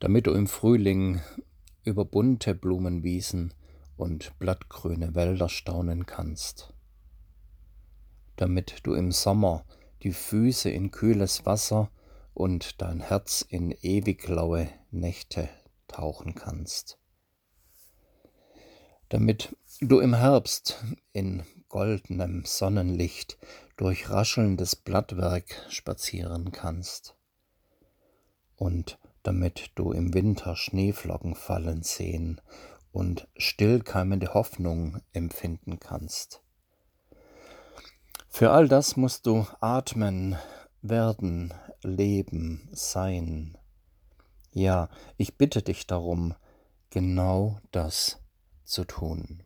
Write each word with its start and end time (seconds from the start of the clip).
damit 0.00 0.26
du 0.26 0.32
im 0.32 0.46
Frühling 0.46 1.20
über 1.84 2.04
bunte 2.04 2.54
Blumenwiesen 2.54 3.54
und 3.96 4.38
blattgrüne 4.38 5.14
Wälder 5.14 5.48
staunen 5.48 6.06
kannst, 6.06 6.72
damit 8.36 8.86
du 8.86 8.94
im 8.94 9.10
Sommer 9.10 9.64
die 10.02 10.12
Füße 10.12 10.70
in 10.70 10.90
kühles 10.90 11.44
Wasser 11.46 11.90
und 12.34 12.80
dein 12.80 13.00
Herz 13.00 13.44
in 13.48 13.72
ewig 13.82 14.28
laue 14.28 14.68
Nächte 14.90 15.48
tauchen 15.88 16.34
kannst, 16.36 16.98
damit 19.08 19.56
du 19.80 19.98
im 19.98 20.14
Herbst 20.14 20.84
in 21.12 21.42
goldenem 21.68 22.44
Sonnenlicht 22.44 23.38
durch 23.76 24.10
raschelndes 24.10 24.76
Blattwerk 24.76 25.66
spazieren 25.68 26.52
kannst. 26.52 27.16
Und 28.56 28.98
damit 29.22 29.72
du 29.74 29.92
im 29.92 30.14
Winter 30.14 30.56
Schneeflocken 30.56 31.34
fallen 31.34 31.82
sehen 31.82 32.40
und 32.92 33.28
stillkeimende 33.36 34.34
Hoffnung 34.34 35.00
empfinden 35.12 35.78
kannst. 35.80 36.42
Für 38.28 38.50
all 38.50 38.68
das 38.68 38.96
musst 38.96 39.26
du 39.26 39.46
atmen, 39.60 40.36
werden, 40.82 41.52
leben, 41.82 42.68
sein. 42.72 43.56
Ja, 44.52 44.88
ich 45.16 45.36
bitte 45.36 45.62
dich 45.62 45.86
darum, 45.86 46.34
genau 46.90 47.60
das 47.70 48.20
zu 48.64 48.84
tun. 48.84 49.42